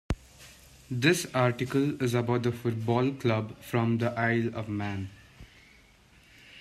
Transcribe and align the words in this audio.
This 0.89 1.27
article 1.31 2.01
is 2.01 2.15
about 2.15 2.41
the 2.41 2.51
football 2.51 3.11
club 3.11 3.55
from 3.61 3.99
the 3.99 4.09
Isle 4.19 4.49
of 4.55 4.67
Man. 4.67 5.11